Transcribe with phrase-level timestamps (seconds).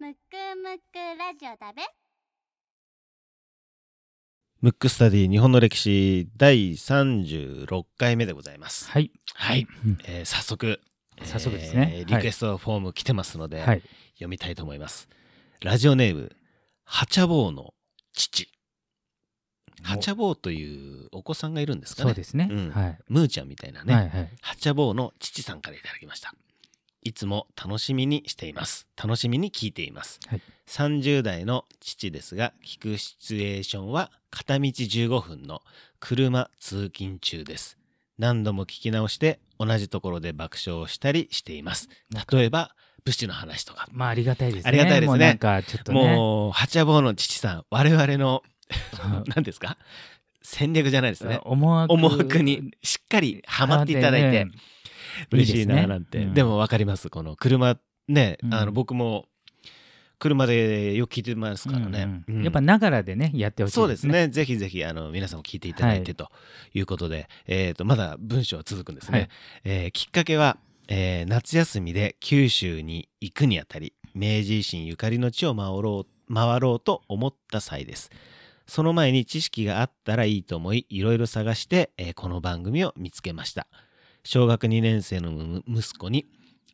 [0.00, 0.16] むく
[0.62, 1.82] むくラジオだべ
[4.60, 8.88] ムックスタディ日本の歴史第36回目でございます。
[8.92, 9.10] はい。
[9.34, 10.78] はい、うんえー早速、
[11.24, 13.82] 早速ですねえーリクエストフォーム来てますので、はい。
[14.14, 15.08] 読みたいと思います。
[15.64, 16.30] ラジオネーム、
[16.84, 17.74] ハチャボーの
[18.12, 18.48] 父。
[19.82, 22.10] ハチャボーというお子さんがいるんですかね。
[22.10, 22.48] そうですね。
[22.48, 22.98] うんはい。
[23.08, 24.30] ムーちゃんみたいなね、はいはい。
[24.42, 26.32] ハチャボーの父さんからいただきました。
[27.08, 28.86] いつも楽しみにしています。
[29.02, 30.20] 楽しみに聞いています。
[30.28, 35.62] はい30代の父ですが、聞くシチュエーションは片道15分の
[35.98, 37.78] 車通勤中です。
[38.18, 41.88] 何度も聞き直して同じところで爆笑したりしています。
[42.30, 42.74] 例えば、
[43.06, 43.88] 武士の話とか。
[43.92, 44.68] まあありがたいですね。
[44.68, 46.14] ありがたいですねもうなんかちょっとね。
[46.14, 48.42] もう、ハチャボーの父さん、我々の、
[49.02, 49.78] うん何ですか？
[50.42, 51.40] 戦略じゃないですね。
[51.44, 54.50] 思惑にしっかりハマっていただいて、ね
[55.30, 56.18] 嬉しいななんて。
[56.18, 57.10] うんでも分かります。
[57.10, 59.26] この車ね、うんあの僕も
[60.18, 62.02] 車でよく聞いてますからね。
[62.02, 64.06] うんうんうんやっぱながらでねやってほしいそうです。
[64.06, 64.28] ね。
[64.28, 66.30] ぜひぜひ、あの、皆さんも聞いていただいてはいと
[66.74, 69.18] いうことで、えっ、と、まだ文章は続くんですね。
[69.18, 69.28] はい
[69.64, 78.10] えーきっかけは、えー夏休みで九州に行くにあたり、明治維新ゆかりの地を回ろう、回ろうと思った際です。
[78.66, 83.68] その前に知識があったらいいと思い、いろいろ探して、えーこの番組を見つけました。
[84.24, 86.26] 小学2年生のむ息子に、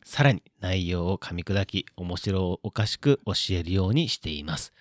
[0.05, 4.73] さらに内容を噛み砕き、面白おかしく教えるようにしています。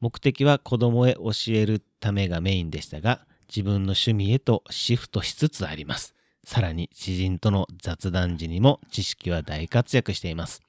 [0.00, 6.14] 目的は子供へ教えるためがメインでしたが、自分の趣味へとシフトしつつあります。
[6.44, 10.62] さらに知人との雑談時にも知識は大活躍しています。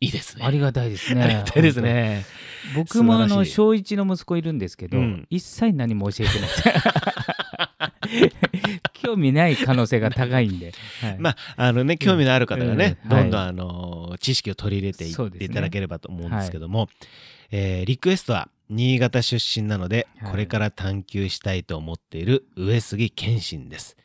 [0.00, 0.44] いいですね。
[0.44, 1.22] ありがたいですね。
[1.22, 2.24] ありがたいですね。
[2.74, 6.48] 僕もあの小一の息子いるんですけど、うん一切何も教えてない。
[8.92, 10.72] 興味ない可能性が高いんで。
[11.00, 11.16] はい。
[11.18, 13.30] まあ、あのね、興味のある方がね、うんどん。
[13.30, 16.88] どん、はいあの、知識を取り入れていっていただければと思うんですけども、
[17.50, 20.30] えーリクエストは、新潟出身なので、はい。
[20.30, 23.96] これから探求したいと思っている上杉謙信です。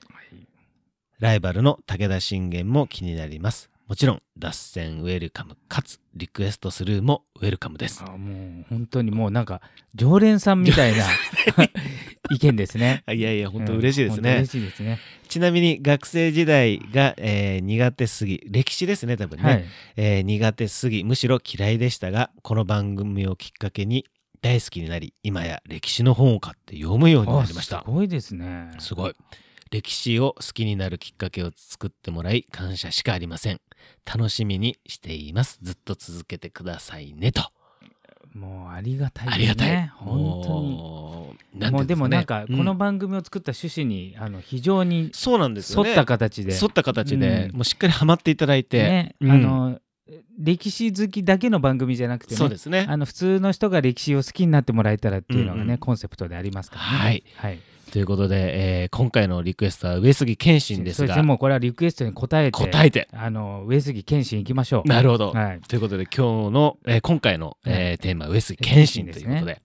[1.19, 3.69] ライバルの武田信玄も気になります。
[3.87, 8.03] もちろん、脱線ウェルカム、かつ、リクエストスルーもウェルカムです。
[8.03, 9.61] あもう本当にもうなんか
[9.93, 11.03] 常連さんみたいな
[12.31, 13.03] 意見ですね。
[13.13, 14.45] いやいや、本当嬉しいですうん嬉。
[14.47, 14.99] しいですね。
[15.27, 19.43] ちなみに、学生時代が、えー苦手すぎ、歴史ですね、多分ね。
[19.43, 19.65] はい。
[19.97, 24.05] えー苦手すぎむしろ嫌いでしたがこの番組をきっかけに
[24.41, 28.71] 大好きになり今や歴史の本を買って読むようになありましたすごいですね。
[28.79, 29.13] すごい
[29.75, 33.59] 歴史を好きになるきっかけを作ってもらい感謝しかありません。
[34.05, 35.59] 楽しみにしています。
[35.61, 37.41] ずっと続けてくださいねと。
[38.33, 39.31] もうありがたいね。
[39.33, 39.87] ありがたい。
[39.87, 41.59] 本当に。
[41.59, 47.57] なんもうんでもなんかこのうん番組を作った趣旨に、あの非常にそうなんです沿った形で、沿った形で、うん。
[47.57, 49.31] もうしっかりハマっていただいて、ね、うん。
[49.31, 49.79] あの
[50.39, 52.85] 歴史好きだけの番組じゃなくてね、そうですね。
[52.87, 55.77] あの普通の人が歴史を好きになってもらえたらっていうのがね、うんうん。
[55.79, 56.87] コンセプトでありますからね。
[56.87, 57.23] はい。
[57.35, 57.59] はい。
[57.95, 64.89] ということで、えー今回のリクエストは上杉謙信ですがそうですね、もうこれはリクエストに答えて、答えてあの上杉謙信行きましょう。
[64.89, 65.31] なるほど。
[65.31, 65.61] はい。
[65.61, 69.61] ということで今日の、えー今回の、えーはいテーマは上杉謙信ということで。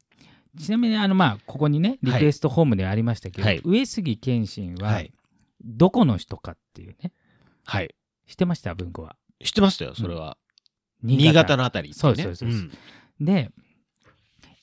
[0.60, 4.90] ちなみにあのまあここにねリクエストホームでありましたけど、はい上杉謙信は。
[4.90, 5.12] はい
[5.64, 7.10] どこの人かっていうね、
[7.64, 7.92] はい。
[8.28, 8.76] 知ってました？
[8.76, 9.16] 文庫は。
[9.44, 10.38] 知ってましたよ、それは。
[11.02, 12.78] 新潟のあたりね、そうですそうですそうです
[13.20, 13.50] で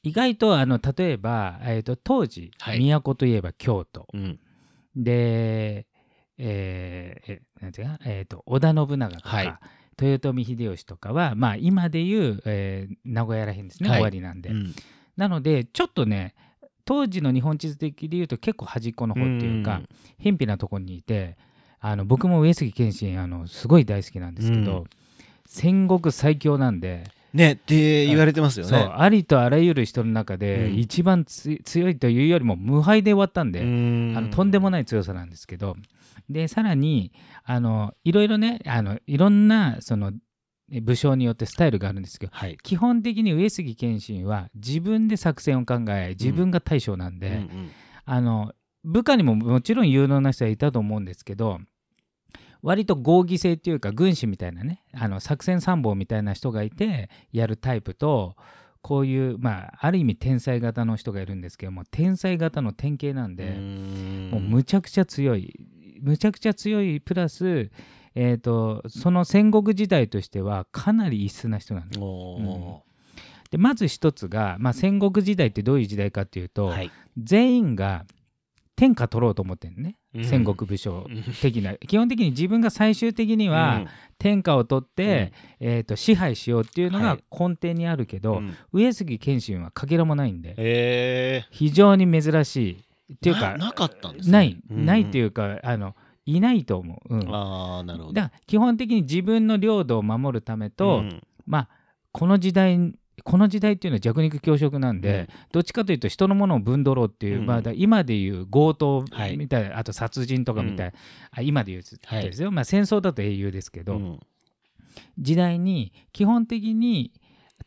[0.03, 2.87] 意外とあの例えば、えー、と当時、はい。
[2.87, 4.07] 都といえば京都。
[4.13, 4.19] うん。
[4.21, 4.39] うん
[4.99, 5.85] で、
[6.39, 9.55] えーえなんていうか、えー、と織田信長とか、はい。
[10.01, 13.97] 豊臣秀吉とかは、まあ、今でいう、えー名古屋らへんですね、はい。
[13.99, 14.49] 終わりなんで。
[14.49, 14.73] うん。
[15.15, 16.35] なのでちょっとね
[16.85, 19.81] 当時の日本地図的でいうと結構端っこの方っていうか、
[20.17, 21.37] 偏僻なところにいて
[21.79, 24.83] あの僕も上杉謙信あのすごい大好きなんですけど、うん。
[25.45, 28.89] 戦国最強なんでねって言われてますよね。
[28.91, 30.77] ありとあらゆる人の中でうん。
[30.77, 34.17] 一番つ強いというよりも無敗で終わったんで、ん。
[34.17, 35.75] あのとんでもない強さなんですけど
[36.29, 37.11] でさらに
[37.43, 40.13] あのいろいろねあのいろんなその
[40.71, 42.57] え武将によってスタイルがあるんですけどはい。
[42.63, 47.71] 基本的に上杉謙信は自分で作戦を考え自分が大将なんで、うんうん。
[48.05, 48.53] あの
[48.83, 51.59] 部下にももちろん有能な人はいたと思うんですけど
[52.67, 58.35] 割と合議制っていうか軍師みたいなねあの作戦参謀みたいな人がいてやるタイプと
[58.81, 64.29] こういうまあある意味天才型の人がいるんですけども天才型の典型なんで、うん。
[64.33, 65.53] もうむちゃくちゃ強い
[66.01, 67.71] むちゃくちゃ強いプラス、
[68.15, 71.99] えー、とその戦国時代としてはかなり異質な人なんです。
[72.01, 72.83] お
[73.49, 76.91] でまず一つが、まあ、戦国時代ってどういう時代かっていうと、ーはい。
[77.17, 78.03] 全員が
[78.77, 80.23] 天下取ろうと思ってるのね、うん。
[80.23, 81.07] 戦国武将。
[81.09, 81.23] うん。
[81.41, 81.73] 的な。
[81.75, 83.87] 基本的に自分が最終的には
[84.19, 87.23] 天下を取って、えー、と支配しようっていうのがはい。
[87.31, 88.55] 根底にあるけど、うん。
[88.71, 90.53] 上杉謙信はかけらもないんで。
[90.57, 92.71] え非常に珍し
[93.09, 94.31] いっていうかななかったんですね。
[94.31, 94.85] ない、うん。
[94.85, 95.95] ないっていうかあの
[96.27, 98.13] いないと思う、うん、ー、ああなるほど。
[98.13, 101.23] だから基本的に自分の領土を守るためと、うん。
[101.47, 101.69] まあ
[102.11, 102.93] この時代
[103.27, 109.35] この時代っていうのは弱肉強食なんで、どっちかというと人のものを分取ろうっていう、うんまあ、だ今でいう強盗はい。
[109.35, 110.87] みたいな、あと殺人とかみたい。
[110.87, 110.93] な、
[111.31, 114.19] あ今でいうはいですよ、まあ、戦争だと英雄ですけど、うん。
[115.19, 117.11] 時代に基本的に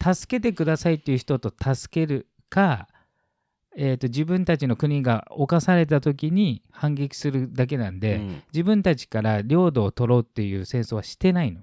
[0.02, 2.88] 助けてくださいっていう人と助けるか、
[3.76, 8.42] えー、と自分たちの国が侵された時に反撃するだけなんで、うん。
[8.50, 11.60] 自分たちから領土を取ろうっていう戦争はしてないの。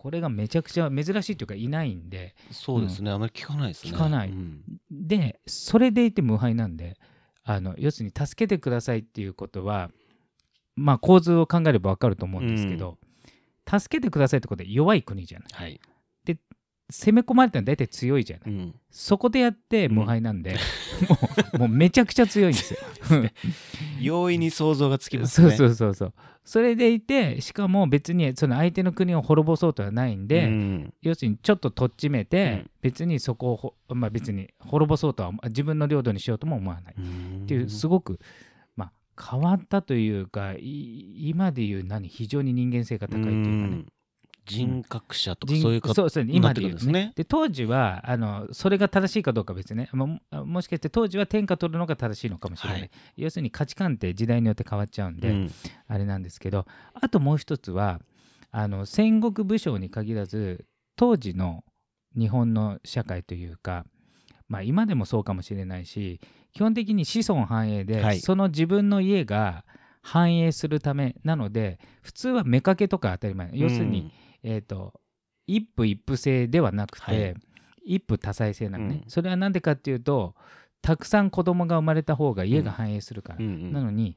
[0.00, 2.36] これがめちゃくちゃ珍しいというかいないんで。
[2.52, 3.90] そうですね、あまり聞かないですね。
[3.90, 4.28] 聞かない。
[4.28, 4.62] うん。
[4.92, 6.96] でそれでいて無敗なんで
[7.42, 9.90] あの要するに助けてくださいっていうことは
[10.76, 12.96] まあ構図を考えれば分かると思うんですけど、
[13.68, 15.48] 助けてくださいってことは弱い国じゃない。
[15.52, 15.80] はい。
[16.90, 18.74] 攻め込まれたら大体強いじゃない、うん。
[18.90, 20.56] そこでやって無敗なんで、
[21.08, 21.18] も
[21.54, 22.80] うもうめちゃくちゃ強いんですよ。
[24.00, 25.50] 容易に想像がつきますね。
[25.50, 26.14] そうそうそうそう。
[26.44, 30.94] それでいてしかも別にその相手の国を滅ぼそうとはないんで、うん。
[31.02, 32.70] 要するにちょっととっちめて、うん。
[32.80, 36.94] 別にそこをほ、まあ、別に滅ぼそうとは自分の領土にしようとも思わない。
[36.94, 38.18] っていうすごく、
[38.76, 43.54] まあ、変わったというかい今でいう何非常に人間性が高いというかね。
[43.76, 43.86] ん
[44.48, 47.12] 人格者とか人そういう方そうそう今で言うですね。
[47.14, 52.90] で当時はあのそれが正しいかどうかは別ねももしかして当時は天下取るのが正しいのかもしれない、はい。
[53.16, 55.52] 要するに価値観って時代によって変わっちゃうんで、うん。
[55.86, 58.00] あれなんですけどあともう一つは
[58.50, 60.64] あの戦国武将に限らず
[60.96, 61.64] 当時の
[62.18, 63.84] 日本の社会というか、
[64.48, 66.20] まあ、今でもそうかもしれないし
[66.52, 68.20] 基本的に子孫繁栄で、はい。
[68.20, 69.64] その自分の家が
[70.02, 73.50] 繁栄するためなので普通は妾とか当たり前。
[73.52, 74.10] 要するに、
[74.42, 75.00] えー、と
[75.46, 77.34] 一夫一夫制ではなくて、はい。
[77.84, 79.10] 一夫多妻制なのね、うん。
[79.10, 80.34] それは何でかっていうと
[80.82, 83.72] たくさん子供が生まれた方が家が繁栄するから、うんうん。
[83.72, 84.16] なのに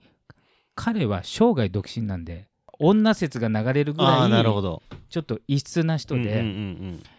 [0.76, 4.82] 彼は生涯独身なんで女説が流れるぐらいなるほど。
[5.10, 6.44] ちょっと異質な人で、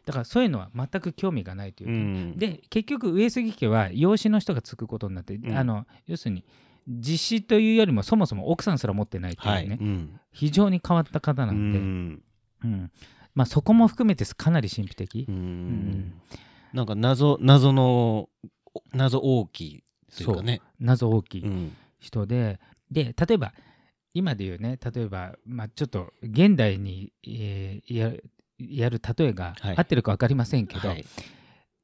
[0.05, 2.01] だからそういうのは全く興味がないというか、うんう
[2.35, 2.39] ん。
[2.39, 5.57] で結局上杉家は養子の人がつくことになって、うん。
[5.57, 6.45] あの要するに
[6.89, 9.67] 実子というよりもそもそも奥さんすら持ってないというね、はい。
[9.69, 10.21] うん。
[10.33, 12.23] 非常に変わった方なうんで、ん
[12.65, 12.91] うん。
[13.35, 16.13] まあ、そこも含めてかなり神秘的、ううんん。
[16.73, 18.29] なんか謎謎の
[18.93, 19.85] 謎大きい
[20.17, 20.61] というかね。
[20.81, 21.77] 謎大きいうん。
[22.01, 23.55] 人で、で例えば
[24.15, 28.13] 今で言うね例えば、まあ、ちょっと現代に、えーや
[28.59, 29.77] やる例えがはい。
[29.79, 31.05] 合ってるか分かりませんけど、はい。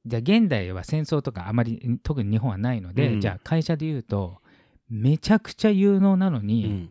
[0.07, 3.21] じゃあ現代は戦争とかあまり特に日本はないので、うん。
[3.21, 4.39] じゃあ会社で言うと
[4.89, 6.91] めちゃくちゃ有能なのうに、ん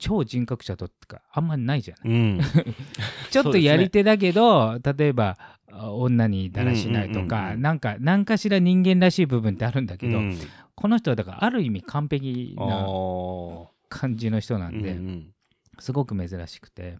[0.00, 2.12] 超人格者とかあんまりないじゃない。
[2.12, 2.40] うん。
[3.30, 5.38] ちょっとやり手だけど、例えば
[5.70, 10.38] あ女にだらしないとか、うんうんなんか何かしら人間らしい部分ってあるんだけど、うん。
[10.74, 13.66] この人はだからある意味完璧あなー。
[13.90, 15.34] 感じの人なんで、うんうん。
[15.78, 16.98] すごく珍しくて。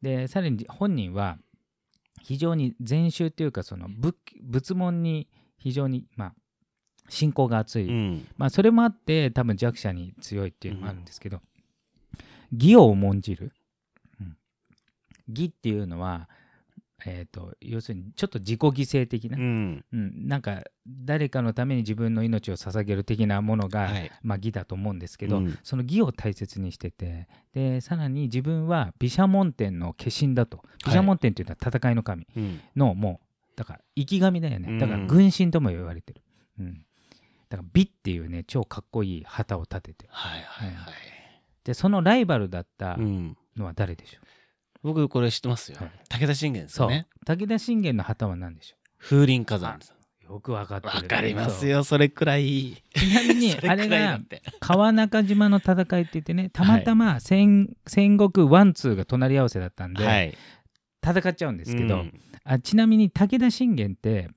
[0.00, 1.38] でさらに本人は
[2.22, 5.28] 非常に禅宗っていうかその仏仏門に
[5.58, 6.34] 非常にまあ
[7.08, 8.26] 信仰が厚い、うん。
[8.38, 11.40] まあそれもあって多分弱者に強いっていうのもあるんですけど、
[12.52, 13.52] 義を重んじる、
[14.20, 14.36] うん。
[15.28, 16.28] 義っていうのは
[17.06, 19.84] えー、と要するにちょっと自己犠牲的な、ううん。
[19.92, 24.10] んなんか誰かのために自分の命を捧げる的なものが、はい。
[24.22, 25.58] まあ、義だと思うんですけど、うん。
[25.62, 30.62] その義を大切にしててでさらに自分は毘沙門天の化身だと。
[30.84, 32.60] 毘沙門天っていうのは戦いの神うん。
[32.74, 34.62] のもうだから生き神だようん。
[34.62, 36.22] ねだから軍神とも言われてる、
[36.58, 36.84] うん、
[37.48, 40.06] だから美っていうね超かっこいい旗を立てて。
[40.10, 41.17] はいはいはい
[41.68, 43.36] でそのライバルだったうん。
[43.54, 44.20] のは誰でしょ
[44.82, 45.90] 僕これ知ってますよ、はい。
[46.08, 49.94] 武田信玄ですそう、武田信玄の旗は何でしょ風林火山です
[50.26, 51.78] うよくわかってるわかりますよ。
[51.78, 54.42] よそれくらいちなみに あれがくらいだって。
[54.60, 60.34] 川中島の戦いって言ってね たまたま戦,、戦国ワンツーが隣り合わせだったんで、はい。
[61.04, 62.20] 戦っちゃうんですけど、うん。
[62.44, 64.30] あちなみに武田信玄って、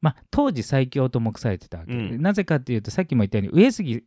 [0.00, 2.22] まあ、当時最強と目されてたわけ、うん。
[2.22, 4.04] なぜかっていうとさっきも言ったように上杉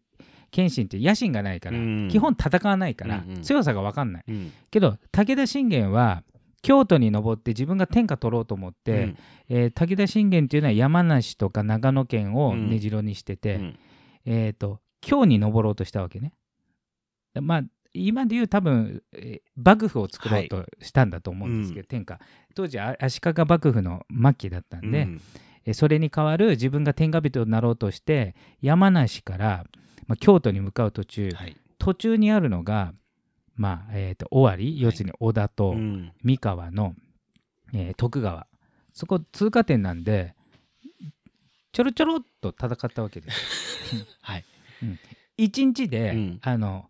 [0.51, 2.07] 謙信って野心がないから、うん。
[2.09, 3.41] 基本戦わないから、うんうん。
[3.41, 4.23] 強さが分かんない。
[4.27, 4.51] うん。
[4.71, 6.23] けど武田信玄は
[6.61, 9.17] 京都に登って自分が天下取ろうと思って、うん。
[9.49, 13.79] えー武田信玄っていうのは山梨とか長野県を根城にしてて、うん。
[14.25, 16.33] えー、と京に登ろうとしたわけね。
[17.39, 22.19] まあ今でいう多分、えー幕府を作ろうとしたんだと思うんですけど、天下。
[22.55, 25.21] 当時あ足利幕府の末期だったんで、うん。
[25.65, 29.65] えーそれに代わる自分が天下人になろうとして山梨から、
[30.07, 31.57] まあ、京都に向かう途中、はい。
[31.77, 32.93] 途中にあるのが、
[33.55, 36.11] まあえー、と尾張要するに織田とうん。
[36.23, 36.95] 三河の、
[37.73, 38.47] えー徳川。
[38.93, 40.33] そこ通過点なんで
[41.73, 43.37] ちょろちょろっと戦ったわけです。
[44.21, 44.45] はい。
[45.37, 46.39] 一日で、うん。
[46.41, 46.89] あの、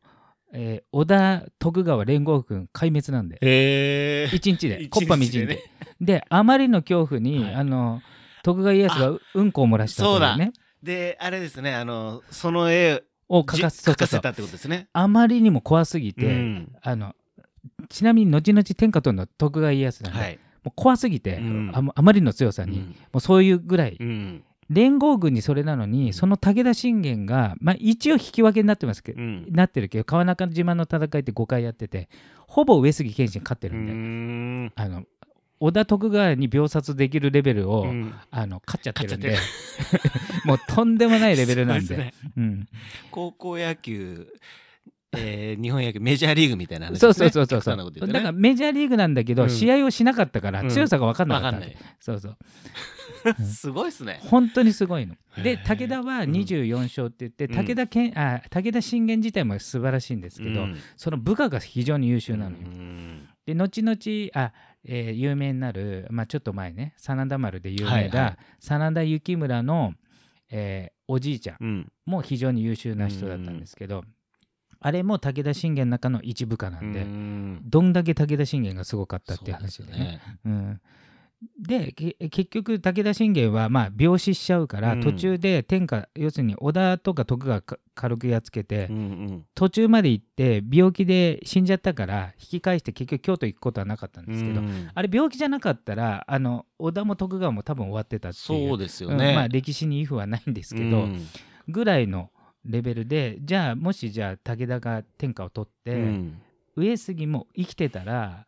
[0.53, 3.37] えー織田徳川連合軍壊滅なんで。
[3.41, 4.89] へえ一日で 一日でね。
[4.89, 5.59] コッパみじんで。
[6.01, 7.55] であまりの恐怖に、はい。
[7.55, 8.01] あの
[8.43, 10.53] 徳川家康がううんこを漏らしたというね
[10.85, 14.87] であれですねあのその絵を描かせかせたってことですね。
[14.93, 16.75] あまりにも怖すぎて、うん。
[16.81, 17.13] あの
[17.89, 20.39] ちなみに後々天下取るのは徳川家康なんで、はい。
[20.63, 21.71] もう怖すぎて、うん。
[21.73, 22.79] あまあまりの強さに、
[23.11, 23.97] もうそういうぐらい。
[23.99, 24.43] うん。
[24.69, 29.45] 連合軍にそれなのにその武田信玄が、まあ、一応引き分けになってますけど、うん。
[29.51, 32.09] なってるけど川中島の戦いって5回やってて
[32.47, 34.73] ほぼ上杉謙信勝ってうるんで、ん。
[34.75, 35.03] あの
[35.65, 38.13] 織田徳川に秒殺できるレベルを、うん。
[38.29, 39.31] あの勝っちゃってるんで。
[39.31, 41.97] 勝 もうとんでもないレベルなんで。
[41.97, 42.13] ね。
[42.37, 42.67] うん、
[43.09, 44.27] 高校野球
[45.17, 46.99] えー 日本野球メジャーリーグみたいな話ね。
[46.99, 48.19] そうそうそう極端なことだ言うとね。
[48.19, 49.49] からメジャーリーグなんだけど、うん。
[49.49, 50.69] 試合をしなかったからうん。
[50.69, 52.37] 強さが分かんなかったわけ、わかんそうそう。
[53.43, 54.19] すごいですね。
[54.21, 55.15] 本当にすごいの。
[55.41, 57.55] で武田は24勝って言って、うん。
[57.55, 60.77] 武田健あ武田信玄自体も素晴らしいんですけど、うん。
[60.95, 62.67] その部下が非常に優秀なのよ。
[62.67, 63.27] うん。
[63.45, 64.51] で後々あ、
[64.87, 68.37] えー有名になる、まあ、ちょっと前ね真田丸で有名はいはない。
[68.59, 69.93] 真田幸村の、
[70.49, 71.91] えーおじいちゃんうん。
[72.05, 74.03] も非常に優秀な人だったんですけど、
[74.79, 77.61] あれも武田信玄の中の一部下なんで、うん。
[77.63, 79.91] どんだけ武田信玄がすごかったっていう話でね。
[79.91, 80.21] そうですね。
[80.45, 80.81] うん、
[81.59, 85.01] でけ結局武田信玄はまあ病死しちゃうから、うん。
[85.01, 89.45] 途中で天下要するに織田とか徳川か軽くやっつけて、うんうん。
[89.53, 94.89] 途中まで行って病気で死んじゃったから引き返して結局京都行くことはなかったんですけど、うん。
[94.93, 101.27] あれ病気じゃなかったらあの織田も徳川も多分終わってたっていうそうですようんねまあ、歴史にイフはないんですけど、うん。
[101.67, 102.31] ぐらいの
[102.63, 106.41] レベルでじゃあもしじゃあ武田が天下を取って、うん。
[106.77, 108.44] 上杉も生きてたら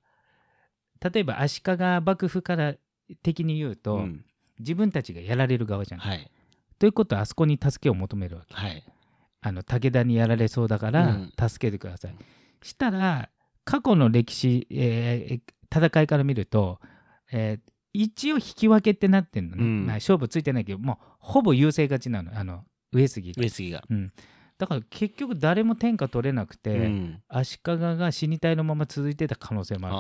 [1.04, 2.76] 例えば足利幕府から
[3.24, 4.26] 的に言うと、うん。
[4.60, 6.00] 自分たちがやられる側じゃん。
[6.00, 6.32] はい。
[6.80, 8.56] ということはあそこに助けを求めるわけ。
[8.56, 8.84] はい。
[9.42, 11.34] あの武田にやられそうだからうん。
[11.50, 12.16] 助けてください。
[12.64, 13.30] したら
[13.66, 16.80] 過去の歴史、えー戦いから見ると、
[17.32, 19.86] えー一応引き分けってなってんのね、うん。
[19.88, 22.38] まあ勝負ついてないけどもうほぼ優勢勝ちなの。
[22.38, 23.42] あの上杉が。
[23.42, 23.84] 上杉が。
[23.90, 24.14] うん、
[24.58, 27.22] だから結局誰も天下取れなくて、うん。
[27.28, 29.96] 足利が死に体のまま続いてた可能性もある。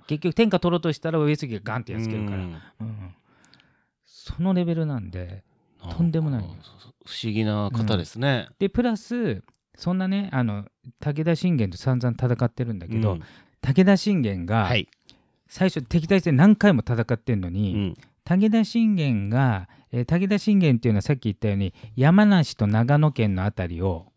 [0.00, 2.42] あ結局天下取ろうとしたら上杉がガンってあやっつけるから、うん。
[2.80, 3.14] うん。
[4.04, 5.42] そのレベルなんで
[5.96, 6.44] とんでもない。
[6.44, 6.48] よ
[7.04, 8.48] 不思議な方ですね。
[8.58, 9.42] でプラス
[9.76, 10.64] そんなねあの
[11.00, 13.22] 武田信玄と散々戦ってるんだけど、うん。
[13.60, 14.88] 武田信玄がはい。
[15.48, 17.96] 最初敵対戦何回も戦ってんのうに、ん
[18.28, 24.12] 武田信玄が、えー武田信玄っていうのはさっき言ったように山梨と長野県のあたりを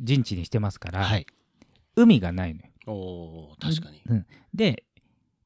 [0.00, 1.26] 陣地にしてますから、はい。
[1.94, 2.68] 海がないのよ。
[2.86, 4.24] おー確かに。
[4.52, 4.82] で、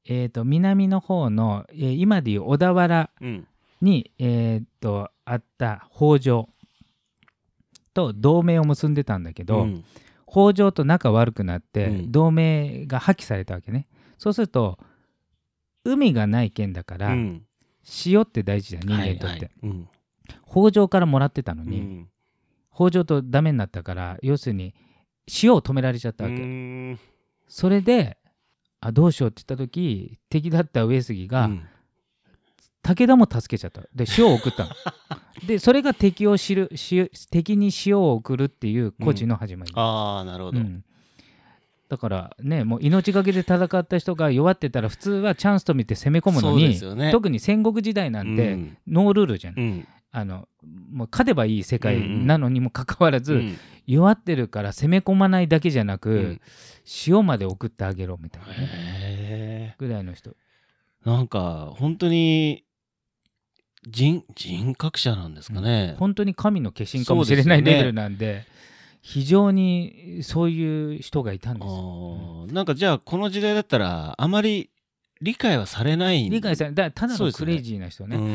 [0.07, 3.47] えー、と南の方の、えー今でいう小田原うん。
[3.83, 6.49] に、えー、とあった北条
[7.93, 9.85] と同盟を結んでたんだけど、うん。
[10.27, 12.13] 北条と仲悪くなって、うん。
[12.13, 13.87] 同盟が破棄されたわけね。
[14.17, 14.79] そうすると
[15.85, 17.43] 海がない県だから、うん
[18.07, 19.89] 塩って大事じゃん人間にとって、はいはいうん。
[20.49, 22.09] 北条からもらってたのに、うん。
[22.75, 24.75] 北条とダメになったから要するに
[25.43, 26.99] 塩を止められちゃったわけ、うん。
[27.49, 28.19] それで
[28.81, 31.67] あどうしようって言った時敵だった上杉が、うん。
[32.83, 33.83] 武田も助けちゃった。
[33.95, 34.71] で塩を送ったの。
[35.47, 40.59] でそれが敵を知る塩敵に塩を送るっていう故事の始まり、ああなるほど。
[40.61, 40.85] うん
[41.93, 47.13] だからねもう命がけで戦った人が弱ってたら普通はチャンスと見て攻め込むのに、ね。
[47.13, 48.79] 特に戦国時代なんて、うん。
[48.89, 49.89] ノールールじゃん、うん。
[50.11, 50.49] あの
[50.91, 53.59] もう勝てばいい世界なのにもかかわらず、うん。
[53.87, 56.41] 弱ってるから攻め込まないだけじゃなく、うん。
[57.07, 58.55] 塩まで送ってあげろみたいなね。
[58.59, 60.31] へぐらいの人。
[60.31, 60.35] ー
[61.05, 62.65] なんか本当に
[63.87, 65.97] 人人格者なんですかね。
[65.99, 68.47] 本当に神の化身かもしれないレベルなんで
[69.03, 72.47] 非常にそういう人がいたんあですよ。
[72.49, 72.53] ー。
[72.53, 74.71] なんかじゃあこの時代だったらあまり
[75.21, 78.17] 理解はされないん理解されだただのクレイジーな人ね。
[78.17, 78.27] うーん。
[78.27, 78.29] う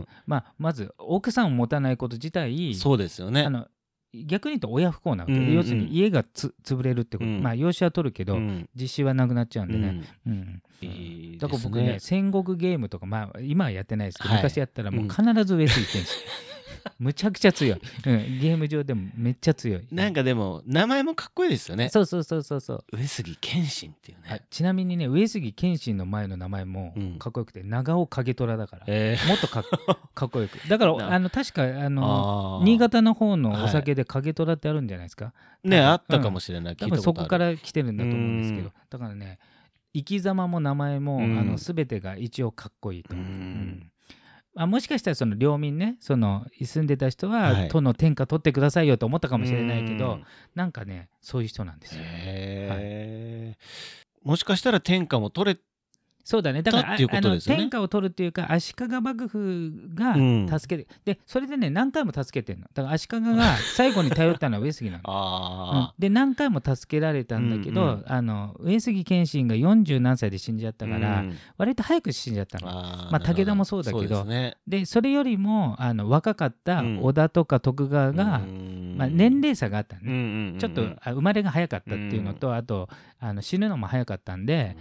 [0.00, 0.08] ん。
[0.26, 3.42] まあ、まず奥さんを持たないこと自体そうですよね。
[3.42, 3.50] あ。
[3.50, 3.66] の
[4.14, 7.42] 逆に言うと親不幸なわけ、うんうん要するに家がつ潰れるってこと、うん。
[7.42, 8.68] まあ養子は取るけど、うん。
[8.74, 10.62] 実子はなくなっちゃうんでね、うん。
[10.82, 11.38] うん。
[11.38, 14.38] だから僕ね戦国ゲームとかまあ今はやってないですけど、はい。
[14.38, 16.22] 昔やったらもう必ず上杉謙信、
[16.98, 19.86] むちゃくちゃ強い、うん、ゲーム上でもめっちゃ強い。
[19.90, 21.88] なんかでも名前もかっこいいですよね。
[21.88, 22.84] そうそうそうそうそう。
[22.92, 24.42] 上杉謙信っていうあね。
[24.50, 27.18] ちなみにね上杉謙信の前の名前もうん。
[27.18, 30.58] かっこよくて長尾景虎だから、えもっと かっこよく。
[30.68, 31.18] だからなあ。
[31.18, 31.88] の確かあー。
[31.88, 36.74] の新潟の方のお酒で景虎ってあるんじゃないですか、ねうんあったかもしれない。
[36.74, 37.18] 聞多分いたことある。
[37.18, 38.64] そこから来てるんだと思うんですけど。
[38.66, 38.72] うん。
[38.90, 39.38] だからね
[39.94, 41.38] 生き様も名前も、うん。
[41.38, 43.20] あの全てが一応かっこいいと、うん。
[43.20, 43.90] うん
[44.56, 47.68] あもしかしたらその領民ねその住んでた人は、はい。
[47.68, 50.24] 都の天下取ってくださいよと思ったかもしれないけど、うん。
[50.54, 52.02] なんかねそういう人なんですよ。
[52.04, 54.28] へー。
[54.28, 55.60] もしかしたら天下も取れ
[56.24, 56.62] そうだね。
[56.62, 57.06] だからね。
[57.10, 60.48] あの天下を取るっていうか足利幕府がうん。
[60.48, 62.66] 助けて、でそれでね何回も助けてんの。
[62.72, 65.02] だから足利が 最後に頼ったのは上杉なの。
[65.06, 65.12] うん。
[65.12, 68.04] あで何回も助けられたんだけど、うんうん。
[68.06, 71.36] あの上杉謙信が40何歳で死んじゃっあたから、うん。
[71.58, 72.68] 割と早く死んじゃったの。
[72.68, 74.00] あーまあ武田もそうだけど。
[74.00, 74.56] そうですね。
[74.66, 77.00] でそれよりもあの若かったうん。
[77.02, 78.94] 織田とか徳川が、うん。
[78.96, 82.88] まあ、年齢差があったのね、うんうんうんちょっとあ生まれが早かったっていうのと、あと
[83.18, 84.76] あの死ぬのも早かったんで、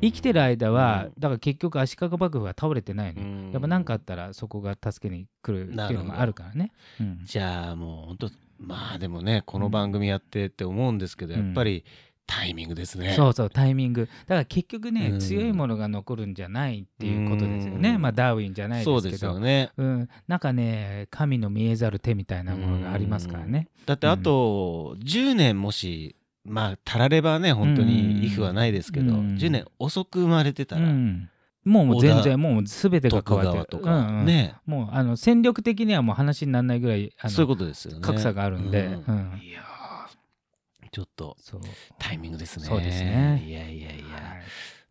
[0.00, 3.50] 生きてる間は、だから結局足利幕府は倒れてないのよ、うん。
[3.52, 6.72] やっぱ何かあったらそこが助けに来るっていうのもあるからね。
[7.00, 7.20] うん。
[7.24, 11.46] じゃあもう本当まあでもねこの番組やってって思うんですけど、うん。
[11.46, 11.84] やっぱり
[12.26, 13.14] タイミングですね。
[13.14, 14.06] そうそうタイミング。
[14.06, 15.20] だから結局ね、うん。
[15.20, 18.02] 強いものが残るんじゃないっていうことですよね、うん。
[18.02, 19.70] まあダーウィンじゃないそうですですけどよね。
[19.76, 23.68] うん、なんかね神の見えざる手みたいなものがありますからね。
[23.86, 27.88] だってあと10年もしまあたらればね本当うん。
[27.88, 29.36] にイフはないですけど、うん。
[29.36, 31.28] 10年遅く生まれてたら、うん、
[31.64, 34.24] もう全然もう全てが変徳わってとか、うんうん。
[34.26, 34.54] ね。
[34.66, 38.00] もうあの戦力的にはもう話にならないぐらいあのそういうことですよね。
[38.00, 38.92] 格差があるんでうん。
[38.92, 39.40] うん。
[39.42, 40.88] いやー。
[40.90, 41.36] ちょっと
[41.98, 42.64] タイミングですね。
[42.64, 43.44] そうですね。
[43.46, 44.42] いやいやいや、はい。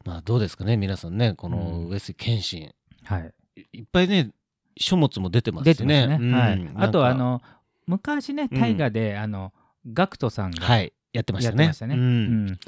[0.06, 1.88] まあどうですかね皆さんねこのうん。
[1.88, 2.72] 上杉謙信、
[3.04, 3.34] はい、
[3.74, 4.32] いっぱいね
[4.78, 6.06] 書物も出てますね。
[6.06, 7.42] ね、はいうん、あとあの
[7.88, 9.54] 昔ねうん大河で、あの
[9.92, 11.72] ガクトさんがはいやってましやたね。
[11.78, 11.96] たね。
[11.96, 12.46] ううん。
[12.48, 12.60] ん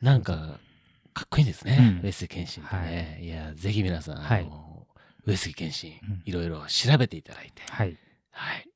[0.00, 0.58] なんか
[1.14, 2.06] かっこいいですね、うん。
[2.06, 3.18] 上杉謙信ってね。
[3.22, 4.48] い、やぜひ皆さん、あのはい
[5.24, 6.22] 上杉謙信うん。
[6.24, 7.96] いろいろ調べていただいて、はい、
[8.30, 8.68] はい、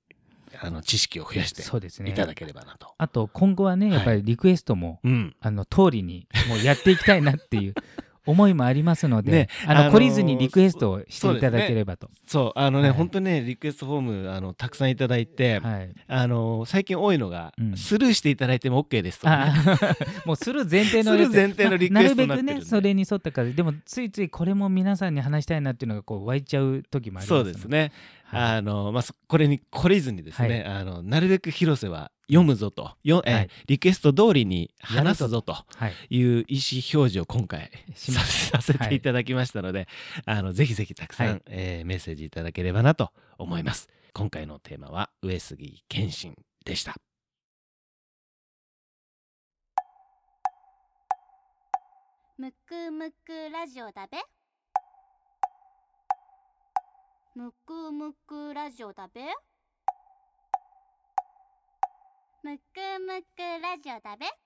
[0.60, 2.94] あの知識を増やしていただければなと。
[2.98, 5.34] あと今後はねやっぱりリクエストも、うん。
[5.40, 7.74] あの通りにもうやっていきたいなっていう
[8.26, 12.10] 思いもありますので、ねあの、あのー懲りずにリクエストをしていただければと。
[12.26, 12.96] そうあのね、はい。
[12.98, 17.76] 本当にねリクエストフォームあのたくさんいただいて、はい、あの最近多いのが、うん。
[17.76, 19.36] スルーしていただいても OK ですとか。
[19.36, 27.92] ね、あもうする前提のやつする前提のリクエストになるべくねそれに沿ったからでもついついこれも皆さんに話したいなっていうのがこう湧いちゃう時もありますそうですね、
[28.24, 28.56] はい。
[28.56, 32.92] あのまあそこれに懲りずにですね、あのなるべく広瀬は読むぞと。
[33.04, 33.50] よ、えはい。
[33.66, 35.52] リクエスト通りに話すぞと。
[35.52, 35.94] はい。
[36.10, 39.88] いう意思表示を今回させていただきましたので、
[40.24, 41.42] あのぜひぜひたくさん、はい。
[41.46, 43.88] えーメッセージいただければなと思います。
[44.12, 46.34] 今回のテーマは上杉謙信
[46.64, 46.94] でした。
[52.38, 54.18] むくむくラジオだべ。
[57.36, 59.20] むくむくラジオだべ
[62.46, 62.62] むく
[63.00, 64.45] むくラジオだべ。